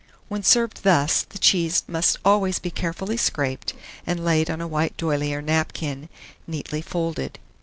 When 0.29 0.41
served 0.41 0.81
thus, 0.81 1.21
the 1.29 1.37
cheese 1.37 1.83
must 1.87 2.17
always 2.25 2.57
be 2.57 2.71
carefully 2.71 3.17
scraped, 3.17 3.73
and 4.03 4.25
laid 4.25 4.49
on 4.49 4.59
a 4.59 4.67
white 4.67 4.97
d'oyley 4.97 5.31
or 5.31 5.43
napkin, 5.43 6.09
neatly 6.47 6.81
folded. 6.81 7.37